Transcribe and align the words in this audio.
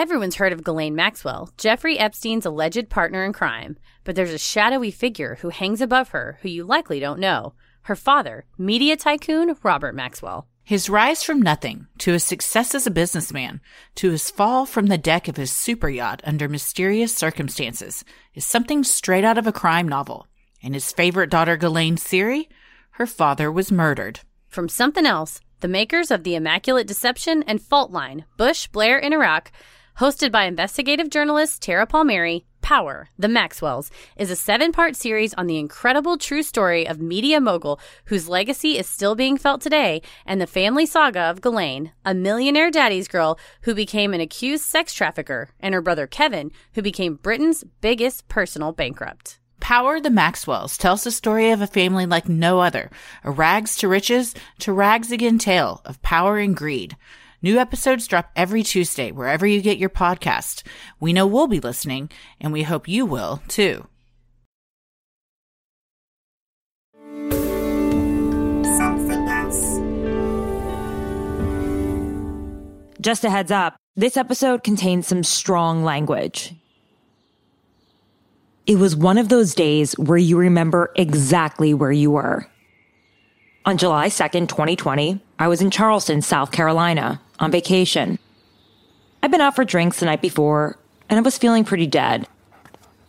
Everyone's 0.00 0.36
heard 0.36 0.52
of 0.52 0.62
Ghislaine 0.62 0.94
Maxwell, 0.94 1.50
Jeffrey 1.58 1.98
Epstein's 1.98 2.46
alleged 2.46 2.88
partner 2.88 3.24
in 3.24 3.32
crime, 3.32 3.76
but 4.04 4.14
there's 4.14 4.32
a 4.32 4.38
shadowy 4.38 4.92
figure 4.92 5.38
who 5.40 5.48
hangs 5.48 5.80
above 5.80 6.10
her 6.10 6.38
who 6.40 6.48
you 6.48 6.62
likely 6.62 7.00
don't 7.00 7.18
know 7.18 7.54
her 7.82 7.96
father, 7.96 8.44
media 8.56 8.96
tycoon 8.96 9.56
Robert 9.64 9.96
Maxwell. 9.96 10.46
His 10.62 10.88
rise 10.88 11.24
from 11.24 11.42
nothing 11.42 11.88
to 11.98 12.12
his 12.12 12.22
success 12.22 12.76
as 12.76 12.86
a 12.86 12.92
businessman 12.92 13.60
to 13.96 14.12
his 14.12 14.30
fall 14.30 14.66
from 14.66 14.86
the 14.86 14.98
deck 14.98 15.26
of 15.26 15.36
his 15.36 15.50
super 15.50 15.88
yacht 15.88 16.22
under 16.22 16.48
mysterious 16.48 17.12
circumstances 17.12 18.04
is 18.34 18.44
something 18.44 18.84
straight 18.84 19.24
out 19.24 19.36
of 19.36 19.48
a 19.48 19.52
crime 19.52 19.88
novel. 19.88 20.28
And 20.62 20.74
his 20.74 20.92
favorite 20.92 21.28
daughter, 21.28 21.56
Ghislaine's 21.56 22.04
theory? 22.04 22.48
Her 22.90 23.06
father 23.06 23.50
was 23.50 23.72
murdered. 23.72 24.20
From 24.46 24.68
something 24.68 25.06
else, 25.06 25.40
the 25.58 25.66
makers 25.66 26.12
of 26.12 26.22
The 26.22 26.36
Immaculate 26.36 26.86
Deception 26.86 27.42
and 27.48 27.60
Fault 27.60 27.90
Line, 27.90 28.26
Bush, 28.36 28.68
Blair, 28.68 29.02
and 29.02 29.12
Iraq 29.12 29.50
Hosted 29.98 30.30
by 30.30 30.44
investigative 30.44 31.10
journalist 31.10 31.60
Tara 31.60 31.84
Palmeri, 31.84 32.44
Power, 32.62 33.08
The 33.18 33.26
Maxwells, 33.26 33.90
is 34.16 34.30
a 34.30 34.36
seven 34.36 34.70
part 34.70 34.94
series 34.94 35.34
on 35.34 35.48
the 35.48 35.58
incredible 35.58 36.16
true 36.16 36.44
story 36.44 36.86
of 36.86 37.00
media 37.00 37.40
mogul 37.40 37.80
whose 38.04 38.28
legacy 38.28 38.78
is 38.78 38.86
still 38.86 39.16
being 39.16 39.36
felt 39.36 39.60
today 39.60 40.00
and 40.24 40.40
the 40.40 40.46
family 40.46 40.86
saga 40.86 41.22
of 41.22 41.40
Ghislaine, 41.40 41.90
a 42.04 42.14
millionaire 42.14 42.70
daddy's 42.70 43.08
girl 43.08 43.40
who 43.62 43.74
became 43.74 44.14
an 44.14 44.20
accused 44.20 44.62
sex 44.62 44.94
trafficker, 44.94 45.48
and 45.58 45.74
her 45.74 45.82
brother 45.82 46.06
Kevin, 46.06 46.52
who 46.74 46.82
became 46.82 47.16
Britain's 47.16 47.64
biggest 47.80 48.28
personal 48.28 48.70
bankrupt. 48.70 49.40
Power 49.58 49.98
the 49.98 50.10
Maxwells 50.10 50.78
tells 50.78 51.02
the 51.02 51.10
story 51.10 51.50
of 51.50 51.60
a 51.60 51.66
family 51.66 52.06
like 52.06 52.28
no 52.28 52.60
other, 52.60 52.92
a 53.24 53.32
rags 53.32 53.76
to 53.78 53.88
riches 53.88 54.32
to 54.60 54.72
rags 54.72 55.10
again 55.10 55.38
tale 55.38 55.82
of 55.84 56.00
power 56.02 56.38
and 56.38 56.54
greed. 56.54 56.96
New 57.40 57.56
episodes 57.56 58.08
drop 58.08 58.32
every 58.34 58.64
Tuesday 58.64 59.12
wherever 59.12 59.46
you 59.46 59.62
get 59.62 59.78
your 59.78 59.90
podcast. 59.90 60.64
We 60.98 61.12
know 61.12 61.24
we'll 61.24 61.46
be 61.46 61.60
listening, 61.60 62.10
and 62.40 62.52
we 62.52 62.64
hope 62.64 62.88
you 62.88 63.06
will 63.06 63.42
too. 63.46 63.86
Just 73.00 73.22
a 73.22 73.30
heads 73.30 73.52
up, 73.52 73.76
this 73.94 74.16
episode 74.16 74.64
contains 74.64 75.06
some 75.06 75.22
strong 75.22 75.84
language. 75.84 76.52
It 78.66 78.78
was 78.78 78.96
one 78.96 79.16
of 79.16 79.28
those 79.28 79.54
days 79.54 79.96
where 79.96 80.18
you 80.18 80.36
remember 80.36 80.90
exactly 80.96 81.72
where 81.72 81.92
you 81.92 82.10
were. 82.10 82.48
On 83.64 83.78
July 83.78 84.08
2nd, 84.08 84.48
2020, 84.48 85.20
I 85.38 85.46
was 85.46 85.60
in 85.60 85.70
Charleston, 85.70 86.20
South 86.20 86.50
Carolina, 86.50 87.20
on 87.38 87.50
vacation. 87.50 88.18
I'd 89.22 89.30
been 89.30 89.40
out 89.40 89.56
for 89.56 89.64
drinks 89.64 90.00
the 90.00 90.06
night 90.06 90.22
before, 90.22 90.78
and 91.08 91.18
I 91.18 91.22
was 91.22 91.38
feeling 91.38 91.64
pretty 91.64 91.86
dead. 91.86 92.26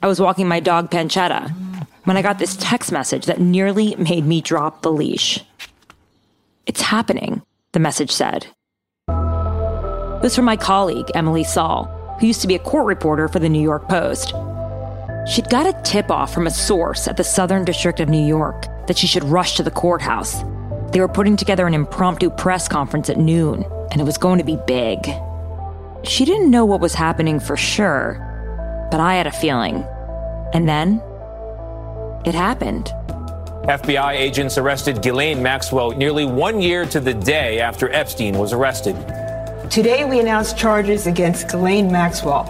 I 0.01 0.07
was 0.07 0.21
walking 0.21 0.47
my 0.47 0.59
dog 0.59 0.89
Pancetta 0.89 1.53
when 2.05 2.17
I 2.17 2.21
got 2.21 2.39
this 2.39 2.57
text 2.59 2.91
message 2.91 3.25
that 3.25 3.39
nearly 3.39 3.95
made 3.95 4.25
me 4.25 4.41
drop 4.41 4.81
the 4.81 4.91
leash. 4.91 5.43
It's 6.65 6.81
happening, 6.81 7.41
the 7.73 7.79
message 7.79 8.11
said. 8.11 8.47
It 9.07 10.23
was 10.23 10.35
from 10.35 10.45
my 10.45 10.57
colleague, 10.57 11.11
Emily 11.15 11.43
Saul, 11.43 11.85
who 12.19 12.27
used 12.27 12.41
to 12.41 12.47
be 12.47 12.55
a 12.55 12.59
court 12.59 12.85
reporter 12.85 13.27
for 13.27 13.39
the 13.39 13.49
New 13.49 13.61
York 13.61 13.87
Post. 13.87 14.33
She'd 15.27 15.49
got 15.49 15.67
a 15.67 15.81
tip 15.83 16.09
off 16.09 16.33
from 16.33 16.47
a 16.47 16.51
source 16.51 17.07
at 17.07 17.17
the 17.17 17.23
Southern 17.23 17.63
District 17.63 17.99
of 17.99 18.09
New 18.09 18.25
York 18.25 18.65
that 18.87 18.97
she 18.97 19.07
should 19.07 19.23
rush 19.23 19.55
to 19.55 19.63
the 19.63 19.71
courthouse. 19.71 20.43
They 20.91 20.99
were 20.99 21.07
putting 21.07 21.37
together 21.37 21.67
an 21.67 21.73
impromptu 21.73 22.31
press 22.31 22.67
conference 22.67 23.09
at 23.09 23.17
noon, 23.17 23.63
and 23.91 24.01
it 24.01 24.03
was 24.03 24.17
going 24.17 24.37
to 24.37 24.43
be 24.43 24.57
big. 24.67 25.09
She 26.03 26.25
didn't 26.25 26.51
know 26.51 26.65
what 26.65 26.79
was 26.79 26.93
happening 26.93 27.39
for 27.39 27.57
sure, 27.57 28.17
but 28.91 28.99
I 28.99 29.15
had 29.15 29.27
a 29.27 29.31
feeling. 29.31 29.85
And 30.53 30.67
then 30.67 31.01
it 32.25 32.35
happened. 32.35 32.93
FBI 33.65 34.13
agents 34.13 34.57
arrested 34.57 35.01
Ghislaine 35.01 35.43
Maxwell 35.43 35.91
nearly 35.91 36.25
one 36.25 36.61
year 36.61 36.85
to 36.85 36.99
the 36.99 37.13
day 37.13 37.59
after 37.59 37.91
Epstein 37.91 38.37
was 38.37 38.53
arrested. 38.53 38.95
Today, 39.69 40.05
we 40.05 40.19
announced 40.19 40.57
charges 40.57 41.05
against 41.05 41.47
Ghislaine 41.47 41.91
Maxwell 41.91 42.45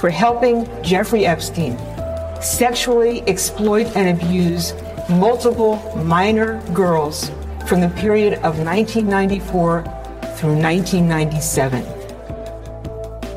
for 0.00 0.10
helping 0.10 0.66
Jeffrey 0.82 1.26
Epstein 1.26 1.78
sexually 2.42 3.22
exploit 3.28 3.86
and 3.96 4.20
abuse 4.20 4.72
multiple 5.08 5.76
minor 6.04 6.60
girls 6.72 7.30
from 7.68 7.80
the 7.80 7.88
period 7.90 8.34
of 8.34 8.58
1994 8.58 9.84
through 10.38 10.54
1997. 10.54 11.82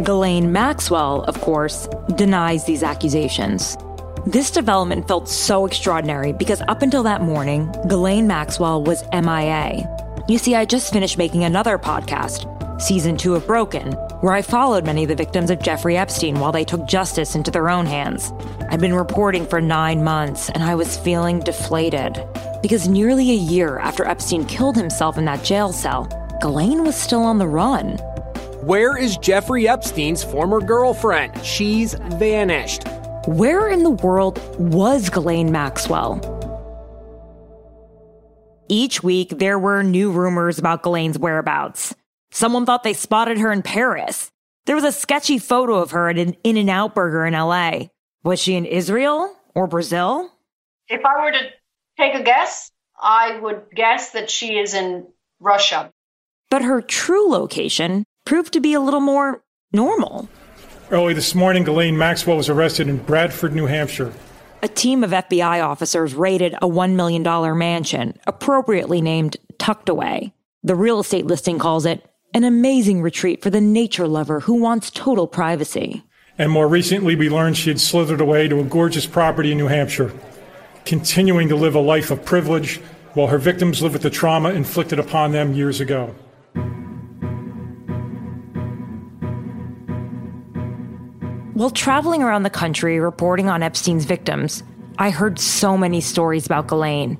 Ghislaine 0.03 0.51
Maxwell, 0.51 1.23
of 1.23 1.41
course, 1.41 1.88
denies 2.16 2.66
these 2.66 2.84
accusations. 2.84 3.75
This 4.28 4.51
development 4.51 5.07
felt 5.07 5.28
so 5.28 5.66
extraordinary 5.66 6.31
because 6.31 6.61
up 6.67 6.84
until 6.84 7.01
that 7.03 7.22
morning, 7.22 7.72
Ghislaine 7.88 8.28
Maxwell 8.28 8.84
was 8.84 9.03
MIA. 9.11 9.88
You 10.28 10.38
see, 10.38 10.53
I 10.53 10.66
just 10.66 10.94
finished 10.94 11.17
making 11.17 11.44
another 11.44 11.79
podcast, 11.79 12.45
season 12.79 13.17
two 13.17 13.34
of 13.34 13.47
Broken, 13.47 13.94
where 14.22 14.34
I 14.34 14.44
followed 14.44 14.85
many 14.85 15.01
of 15.03 15.09
the 15.09 15.16
victims 15.16 15.50
of 15.50 15.61
Jeffrey 15.61 15.97
Epstein 15.97 16.40
while 16.40 16.51
they 16.51 16.63
took 16.63 16.85
justice 16.85 17.34
into 17.34 17.50
their 17.50 17.67
own 17.69 17.88
hands. 17.88 18.31
I'd 18.69 18.79
been 18.79 18.94
reporting 18.94 19.47
for 19.47 19.59
nine 19.59 20.03
months 20.03 20.51
and 20.51 20.63
I 20.63 20.75
was 20.75 20.97
feeling 20.97 21.40
deflated 21.40 22.23
because 22.61 22.88
nearly 22.88 23.31
a 23.31 23.35
year 23.35 23.79
after 23.79 24.06
Epstein 24.06 24.45
killed 24.45 24.75
himself 24.75 25.17
in 25.17 25.25
that 25.25 25.44
jail 25.44 25.73
cell, 25.73 26.07
Ghislaine 26.41 26.84
was 26.84 26.96
still 26.96 27.22
on 27.22 27.38
the 27.38 27.47
run. 27.47 27.97
Where 28.66 28.97
is 28.97 29.16
Jeffrey 29.18 29.68
Epstein's 29.68 30.24
former 30.24 30.59
girlfriend? 30.59 31.46
She's 31.46 31.94
vanished. 31.94 32.84
Where 33.28 33.68
in 33.69 33.84
the 33.84 33.91
world 33.91 34.41
was 34.59 35.12
Ghislaine 35.12 35.52
Maxwell? 35.52 36.19
Each 38.68 39.03
week, 39.03 39.29
there 39.38 39.59
were 39.59 39.84
new 39.84 40.12
rumors 40.12 40.57
about 40.57 40.81
Ghislaine's 40.81 41.19
whereabouts. 41.19 41.94
Someone 42.31 42.66
thought 42.66 42.81
they 42.81 42.94
spotted 42.94 43.38
her 43.38 43.52
in 43.52 43.62
Paris. 43.62 44.31
There 44.66 44.75
was 44.75 44.85
a 44.85 44.91
sketchy 44.91 45.38
photo 45.38 45.75
of 45.75 45.91
her 45.91 46.09
at 46.09 46.18
an 46.18 46.35
In 46.44 46.58
N 46.58 46.69
Out 46.69 46.96
burger 46.96 47.23
in 47.23 47.34
LA. 47.34 47.90
Was 48.23 48.40
she 48.40 48.56
in 48.56 48.66
Israel 48.66 49.35
or 49.53 49.68
Brazil? 49.68 50.31
If 50.88 51.06
I 51.06 51.23
were 51.23 51.31
to 51.31 51.50
take 52.00 52.16
a 52.16 52.23
guess, 52.23 52.72
I 53.00 53.40
would 53.40 53.63
guess 53.75 54.12
that 54.12 54.31
she 54.31 54.58
is 54.58 54.73
in 54.73 55.08
Russia. 55.40 55.91
But 56.51 56.63
her 56.63 56.81
true 56.81 57.29
location 57.29 58.03
proved 58.25 58.51
to 58.53 58.59
be 58.59 58.73
a 58.73 58.81
little 58.81 59.00
more 59.00 59.41
normal. 59.72 60.28
Early 60.91 61.13
this 61.13 61.34
morning, 61.34 61.63
Ghislaine 61.63 61.97
Maxwell 61.97 62.35
was 62.35 62.50
arrested 62.50 62.89
in 62.89 62.97
Bradford, 62.97 63.56
New 63.56 63.67
Hampshire. 63.67 64.12
A 64.61 64.67
team 64.67 65.06
of 65.06 65.11
FBI 65.11 65.66
officers 65.66 66.13
raided 66.13 66.53
a 66.56 66.67
$1 66.67 66.94
million 66.95 67.23
mansion, 67.57 68.19
appropriately 68.28 69.01
named 69.01 69.38
Tucked 69.59 69.88
Away. 69.88 70.34
The 70.61 70.75
real 70.75 71.00
estate 71.00 71.25
listing 71.25 71.57
calls 71.57 71.85
it 71.85 72.06
an 72.34 72.44
amazing 72.44 73.01
retreat 73.01 73.41
for 73.41 73.50
the 73.50 73.61
nature 73.61 74.07
lover 74.07 74.41
who 74.41 74.61
wants 74.61 74.91
total 74.91 75.28
privacy. 75.28 76.03
And 76.38 76.51
more 76.51 76.67
recently, 76.67 77.16
we 77.16 77.29
learned 77.29 77.56
she 77.56 77.69
had 77.69 77.79
slithered 77.79 78.19
away 78.19 78.50
to 78.50 78.59
a 78.59 78.66
gorgeous 78.66 79.06
property 79.06 79.53
in 79.53 79.57
New 79.57 79.67
Hampshire, 79.67 80.13
continuing 80.84 81.47
to 81.47 81.56
live 81.56 81.75
a 81.75 81.79
life 81.79 82.11
of 82.11 82.25
privilege 82.25 82.81
while 83.13 83.28
her 83.28 83.38
victims 83.38 83.81
live 83.81 83.94
with 83.94 84.01
the 84.01 84.09
trauma 84.09 84.50
inflicted 84.50 85.00
upon 85.00 85.31
them 85.31 85.53
years 85.53 85.79
ago. 85.79 86.13
While 91.53 91.69
traveling 91.69 92.23
around 92.23 92.44
the 92.44 92.50
country 92.50 92.97
reporting 93.01 93.50
on 93.50 93.62
Epstein's 93.62 94.06
victims, 94.06 94.63
I 94.97 95.09
heard 95.09 95.38
so 95.38 95.78
many 95.78 96.00
stories 96.00 96.45
about 96.45 96.67
Ghislaine. 96.67 97.17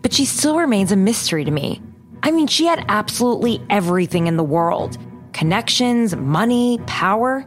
But 0.00 0.12
she 0.12 0.24
still 0.24 0.56
remains 0.58 0.92
a 0.92 0.96
mystery 0.96 1.44
to 1.44 1.50
me. 1.50 1.82
I 2.22 2.30
mean, 2.30 2.46
she 2.46 2.66
had 2.66 2.84
absolutely 2.86 3.60
everything 3.70 4.28
in 4.28 4.36
the 4.36 4.44
world 4.44 4.96
connections, 5.32 6.14
money, 6.14 6.78
power. 6.86 7.44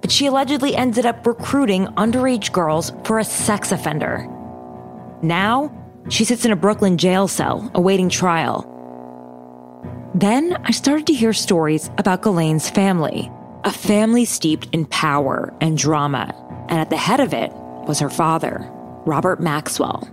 But 0.00 0.10
she 0.10 0.24
allegedly 0.24 0.74
ended 0.74 1.04
up 1.04 1.26
recruiting 1.26 1.84
underage 1.98 2.50
girls 2.50 2.92
for 3.04 3.18
a 3.18 3.24
sex 3.24 3.70
offender. 3.70 4.26
Now, 5.20 5.70
she 6.08 6.24
sits 6.24 6.46
in 6.46 6.52
a 6.52 6.56
Brooklyn 6.56 6.96
jail 6.96 7.28
cell 7.28 7.70
awaiting 7.74 8.08
trial. 8.08 8.64
Then 10.14 10.56
I 10.64 10.70
started 10.70 11.06
to 11.08 11.12
hear 11.12 11.34
stories 11.34 11.90
about 11.98 12.22
Ghislaine's 12.22 12.70
family 12.70 13.30
a 13.64 13.72
family 13.72 14.24
steeped 14.24 14.68
in 14.72 14.86
power 14.86 15.52
and 15.60 15.76
drama, 15.76 16.32
and 16.68 16.78
at 16.78 16.90
the 16.90 16.96
head 16.96 17.20
of 17.20 17.32
it 17.34 17.50
was 17.86 17.98
her 17.98 18.10
father, 18.10 18.68
Robert 19.04 19.40
Maxwell. 19.40 20.08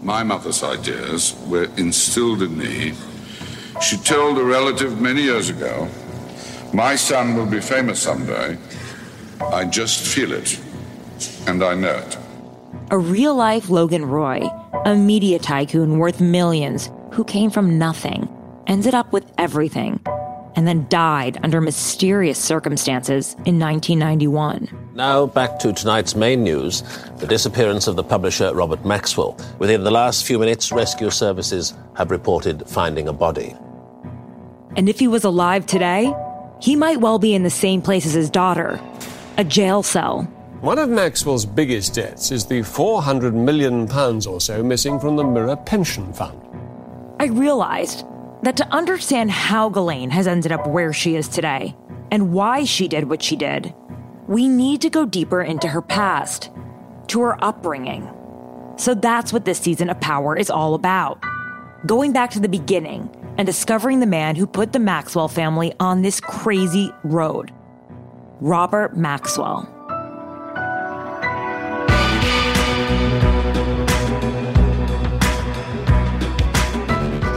My 0.00 0.22
mother's 0.22 0.62
ideas 0.62 1.34
were 1.46 1.68
instilled 1.76 2.42
in 2.42 2.56
me. 2.56 2.94
She 3.80 3.96
told 3.96 4.38
a 4.38 4.44
relative 4.44 5.00
many 5.00 5.22
years 5.22 5.48
ago, 5.48 5.88
My 6.72 6.96
son 6.96 7.34
will 7.34 7.46
be 7.46 7.60
famous 7.60 8.00
someday. 8.00 8.58
I 9.40 9.64
just 9.64 10.06
feel 10.06 10.32
it, 10.32 10.60
and 11.46 11.62
I 11.62 11.74
know 11.74 11.96
it. 11.96 12.18
A 12.90 12.98
real 12.98 13.34
life 13.34 13.70
Logan 13.70 14.04
Roy, 14.04 14.48
a 14.84 14.94
media 14.94 15.38
tycoon 15.38 15.98
worth 15.98 16.20
millions 16.20 16.90
who 17.12 17.24
came 17.24 17.50
from 17.50 17.78
nothing, 17.78 18.28
ended 18.66 18.94
up 18.94 19.12
with 19.12 19.24
everything 19.38 20.00
and 20.54 20.66
then 20.66 20.86
died 20.88 21.38
under 21.42 21.60
mysterious 21.60 22.38
circumstances 22.38 23.34
in 23.44 23.58
1991. 23.58 24.90
Now, 24.94 25.26
back 25.26 25.58
to 25.60 25.72
tonight's 25.72 26.14
main 26.14 26.42
news 26.42 26.82
the 27.18 27.26
disappearance 27.26 27.86
of 27.86 27.96
the 27.96 28.04
publisher 28.04 28.54
Robert 28.54 28.84
Maxwell. 28.84 29.38
Within 29.58 29.84
the 29.84 29.90
last 29.90 30.26
few 30.26 30.38
minutes, 30.38 30.72
rescue 30.72 31.10
services 31.10 31.74
have 31.96 32.10
reported 32.10 32.68
finding 32.68 33.08
a 33.08 33.12
body. 33.12 33.54
And 34.76 34.88
if 34.88 34.98
he 34.98 35.08
was 35.08 35.24
alive 35.24 35.66
today, 35.66 36.12
he 36.60 36.76
might 36.76 37.00
well 37.00 37.18
be 37.18 37.34
in 37.34 37.42
the 37.42 37.50
same 37.50 37.82
place 37.82 38.06
as 38.06 38.12
his 38.12 38.30
daughter 38.30 38.80
a 39.38 39.44
jail 39.44 39.82
cell. 39.82 40.22
One 40.60 40.78
of 40.78 40.88
Maxwell's 40.88 41.46
biggest 41.46 41.94
debts 41.94 42.30
is 42.30 42.46
the 42.46 42.60
£400 42.60 43.32
million 43.32 43.90
or 43.90 44.40
so 44.40 44.62
missing 44.62 45.00
from 45.00 45.16
the 45.16 45.24
Mirror 45.24 45.56
Pension 45.56 46.12
Fund. 46.12 46.40
I 47.18 47.26
realized 47.26 48.04
that 48.42 48.56
to 48.56 48.68
understand 48.68 49.30
how 49.30 49.68
Ghislaine 49.68 50.10
has 50.10 50.26
ended 50.26 50.52
up 50.52 50.66
where 50.66 50.92
she 50.92 51.16
is 51.16 51.28
today 51.28 51.76
and 52.10 52.32
why 52.32 52.64
she 52.64 52.88
did 52.88 53.08
what 53.08 53.22
she 53.22 53.36
did, 53.36 53.72
we 54.26 54.48
need 54.48 54.80
to 54.82 54.90
go 54.90 55.06
deeper 55.06 55.42
into 55.42 55.68
her 55.68 55.82
past, 55.82 56.50
to 57.08 57.20
her 57.20 57.42
upbringing. 57.44 58.08
So 58.76 58.94
that's 58.94 59.32
what 59.32 59.44
this 59.44 59.58
season 59.58 59.90
of 59.90 60.00
Power 60.00 60.36
is 60.36 60.50
all 60.50 60.74
about. 60.74 61.22
Going 61.86 62.12
back 62.12 62.30
to 62.30 62.40
the 62.40 62.48
beginning 62.48 63.10
and 63.38 63.46
discovering 63.46 64.00
the 64.00 64.06
man 64.06 64.36
who 64.36 64.46
put 64.46 64.72
the 64.72 64.78
Maxwell 64.78 65.28
family 65.28 65.72
on 65.80 66.02
this 66.02 66.20
crazy 66.20 66.92
road 67.04 67.52
Robert 68.40 68.96
Maxwell. 68.96 69.68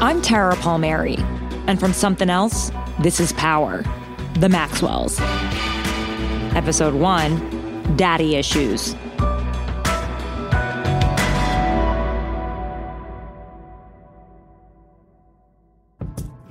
I'm 0.02 0.22
Tara 0.22 0.56
Palmeri, 0.58 1.18
and 1.68 1.80
from 1.80 1.94
Something 1.94 2.30
Else, 2.30 2.70
this 3.00 3.22
is 3.22 3.32
Power, 3.34 3.84
The 4.40 4.50
Maxwells. 4.50 5.18
Episode 6.54 6.94
1 6.94 7.96
Daddy 7.96 8.36
Issues. 8.36 8.94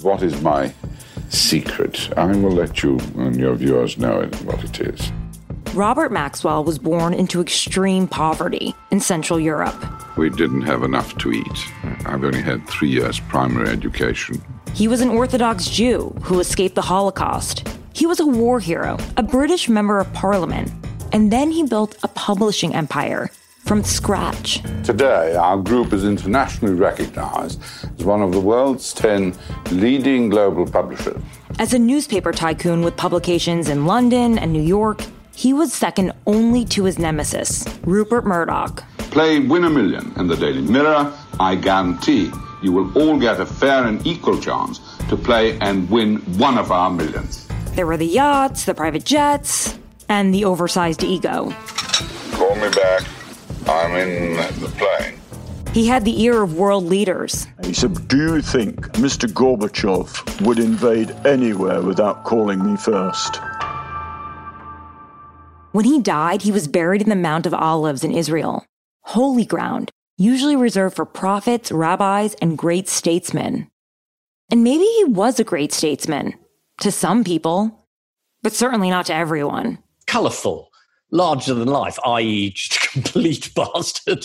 What 0.00 0.22
is 0.22 0.40
my 0.40 0.72
secret? 1.28 2.16
I 2.16 2.26
will 2.26 2.50
let 2.50 2.82
you 2.82 2.98
and 3.18 3.36
your 3.36 3.54
viewers 3.56 3.98
know 3.98 4.22
what 4.44 4.64
it 4.64 4.80
is. 4.80 5.12
Robert 5.74 6.10
Maxwell 6.10 6.64
was 6.64 6.78
born 6.78 7.12
into 7.12 7.42
extreme 7.42 8.08
poverty 8.08 8.74
in 8.90 9.00
Central 9.00 9.38
Europe. 9.38 9.93
We 10.16 10.30
didn't 10.30 10.62
have 10.62 10.84
enough 10.84 11.18
to 11.18 11.32
eat. 11.32 11.66
I've 12.06 12.22
only 12.22 12.40
had 12.40 12.66
three 12.68 12.88
years 12.88 13.18
primary 13.18 13.68
education. 13.68 14.40
He 14.72 14.86
was 14.86 15.00
an 15.00 15.08
Orthodox 15.08 15.68
Jew 15.68 16.14
who 16.22 16.38
escaped 16.38 16.76
the 16.76 16.82
Holocaust. 16.82 17.68
He 17.92 18.06
was 18.06 18.20
a 18.20 18.26
war 18.26 18.60
hero, 18.60 18.96
a 19.16 19.22
British 19.22 19.68
member 19.68 19.98
of 19.98 20.12
parliament, 20.12 20.70
and 21.12 21.32
then 21.32 21.50
he 21.50 21.64
built 21.64 21.96
a 22.04 22.08
publishing 22.08 22.74
empire 22.74 23.30
from 23.64 23.82
scratch. 23.82 24.62
Today, 24.84 25.34
our 25.34 25.56
group 25.56 25.92
is 25.92 26.04
internationally 26.04 26.74
recognized 26.74 27.60
as 27.98 28.04
one 28.04 28.22
of 28.22 28.30
the 28.30 28.40
world's 28.40 28.92
10 28.92 29.34
leading 29.72 30.28
global 30.28 30.66
publishers. 30.66 31.20
As 31.58 31.72
a 31.72 31.78
newspaper 31.78 32.30
tycoon 32.30 32.82
with 32.82 32.96
publications 32.96 33.68
in 33.68 33.86
London 33.86 34.38
and 34.38 34.52
New 34.52 34.62
York, 34.62 35.02
he 35.34 35.52
was 35.52 35.72
second 35.72 36.12
only 36.26 36.64
to 36.66 36.84
his 36.84 36.98
nemesis, 36.98 37.64
Rupert 37.84 38.24
Murdoch. 38.24 38.84
Play 39.14 39.38
Win 39.38 39.62
a 39.62 39.70
Million 39.70 40.12
in 40.16 40.26
the 40.26 40.34
Daily 40.34 40.60
Mirror. 40.60 41.12
I 41.38 41.54
guarantee 41.54 42.32
you 42.62 42.72
will 42.72 42.90
all 42.98 43.16
get 43.16 43.38
a 43.38 43.46
fair 43.46 43.84
and 43.84 44.04
equal 44.04 44.40
chance 44.40 44.80
to 45.08 45.16
play 45.16 45.56
and 45.60 45.88
win 45.88 46.16
one 46.36 46.58
of 46.58 46.72
our 46.72 46.90
millions. 46.90 47.46
There 47.76 47.86
were 47.86 47.96
the 47.96 48.08
yachts, 48.08 48.64
the 48.64 48.74
private 48.74 49.04
jets, 49.04 49.78
and 50.08 50.34
the 50.34 50.44
oversized 50.44 51.04
ego. 51.04 51.54
Call 52.32 52.56
me 52.56 52.68
back. 52.70 53.02
I'm 53.68 53.94
in 53.94 54.34
the 54.60 54.72
plane. 54.76 55.20
He 55.72 55.86
had 55.86 56.04
the 56.04 56.20
ear 56.20 56.42
of 56.42 56.54
world 56.56 56.82
leaders. 56.82 57.46
He 57.62 57.72
said, 57.72 58.08
Do 58.08 58.16
you 58.16 58.42
think 58.42 58.88
Mr. 58.94 59.32
Gorbachev 59.32 60.44
would 60.44 60.58
invade 60.58 61.12
anywhere 61.24 61.80
without 61.82 62.24
calling 62.24 62.68
me 62.68 62.76
first? 62.76 63.40
When 65.70 65.84
he 65.84 66.00
died, 66.00 66.42
he 66.42 66.50
was 66.50 66.66
buried 66.66 67.00
in 67.00 67.10
the 67.10 67.14
Mount 67.14 67.46
of 67.46 67.54
Olives 67.54 68.02
in 68.02 68.10
Israel, 68.10 68.64
holy 69.04 69.44
ground, 69.44 69.90
usually 70.16 70.56
reserved 70.56 70.96
for 70.96 71.04
prophets, 71.04 71.70
rabbis, 71.72 72.34
and 72.34 72.58
great 72.58 72.88
statesmen. 72.88 73.70
And 74.50 74.62
maybe 74.62 74.84
he 74.84 75.04
was 75.04 75.40
a 75.40 75.44
great 75.44 75.72
statesman 75.72 76.34
to 76.80 76.90
some 76.90 77.24
people, 77.24 77.86
but 78.42 78.52
certainly 78.52 78.90
not 78.90 79.06
to 79.06 79.14
everyone. 79.14 79.78
Colourful, 80.06 80.70
larger 81.10 81.54
than 81.54 81.68
life, 81.68 81.98
i.e., 82.04 82.50
just 82.54 82.76
a 82.76 82.88
complete 82.90 83.54
bastard. 83.56 84.24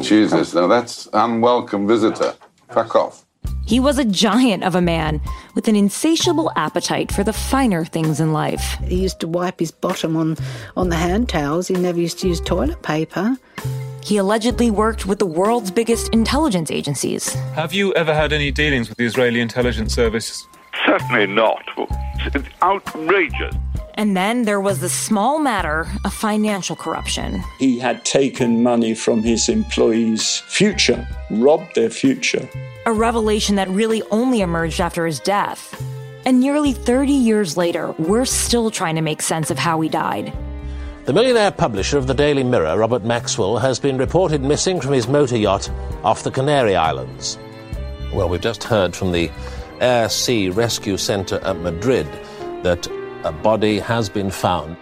Jesus, 0.00 0.54
now 0.54 0.66
that's 0.66 1.08
unwelcome 1.12 1.86
visitor. 1.86 2.34
Fuck 2.70 2.96
off. 2.96 3.24
He 3.66 3.80
was 3.80 3.98
a 3.98 4.04
giant 4.04 4.64
of 4.64 4.74
a 4.74 4.80
man 4.80 5.20
with 5.54 5.68
an 5.68 5.76
insatiable 5.76 6.50
appetite 6.56 7.12
for 7.12 7.22
the 7.22 7.32
finer 7.32 7.84
things 7.84 8.18
in 8.18 8.32
life. 8.32 8.76
He 8.84 9.02
used 9.02 9.20
to 9.20 9.28
wipe 9.28 9.60
his 9.60 9.70
bottom 9.70 10.16
on, 10.16 10.36
on 10.76 10.88
the 10.88 10.96
hand 10.96 11.28
towels. 11.28 11.68
He 11.68 11.74
never 11.74 12.00
used 12.00 12.18
to 12.20 12.28
use 12.28 12.40
toilet 12.40 12.82
paper. 12.82 13.36
He 14.08 14.16
allegedly 14.16 14.70
worked 14.70 15.04
with 15.04 15.18
the 15.18 15.26
world's 15.26 15.70
biggest 15.70 16.14
intelligence 16.14 16.70
agencies. 16.70 17.34
Have 17.54 17.74
you 17.74 17.92
ever 17.92 18.14
had 18.14 18.32
any 18.32 18.50
dealings 18.50 18.88
with 18.88 18.96
the 18.96 19.04
Israeli 19.04 19.38
intelligence 19.38 19.94
service? 19.94 20.48
Certainly 20.86 21.26
not. 21.26 21.62
It's 22.20 22.48
outrageous. 22.62 23.54
And 23.96 24.16
then 24.16 24.44
there 24.44 24.62
was 24.62 24.80
the 24.80 24.88
small 24.88 25.38
matter 25.38 25.86
of 26.06 26.14
financial 26.14 26.74
corruption. 26.74 27.44
He 27.58 27.78
had 27.78 28.06
taken 28.06 28.62
money 28.62 28.94
from 28.94 29.22
his 29.22 29.50
employees' 29.50 30.38
future, 30.46 31.06
robbed 31.30 31.74
their 31.74 31.90
future. 31.90 32.48
A 32.86 32.92
revelation 32.94 33.56
that 33.56 33.68
really 33.68 34.02
only 34.10 34.40
emerged 34.40 34.80
after 34.80 35.04
his 35.04 35.20
death. 35.20 35.84
And 36.24 36.40
nearly 36.40 36.72
30 36.72 37.12
years 37.12 37.58
later, 37.58 37.92
we're 37.98 38.24
still 38.24 38.70
trying 38.70 38.94
to 38.94 39.02
make 39.02 39.20
sense 39.20 39.50
of 39.50 39.58
how 39.58 39.78
he 39.82 39.90
died. 39.90 40.32
The 41.08 41.14
millionaire 41.14 41.52
publisher 41.52 41.96
of 41.96 42.06
the 42.06 42.12
Daily 42.12 42.44
Mirror, 42.44 42.76
Robert 42.76 43.02
Maxwell, 43.02 43.56
has 43.56 43.80
been 43.80 43.96
reported 43.96 44.42
missing 44.42 44.78
from 44.78 44.92
his 44.92 45.08
motor 45.08 45.38
yacht 45.38 45.70
off 46.04 46.22
the 46.22 46.30
Canary 46.30 46.76
Islands. 46.76 47.38
Well, 48.12 48.28
we've 48.28 48.42
just 48.42 48.62
heard 48.62 48.94
from 48.94 49.12
the 49.12 49.30
Air 49.80 50.10
Sea 50.10 50.50
Rescue 50.50 50.98
Center 50.98 51.36
at 51.44 51.56
Madrid 51.56 52.06
that 52.62 52.86
a 53.24 53.32
body 53.32 53.78
has 53.78 54.10
been 54.10 54.30
found. 54.30 54.76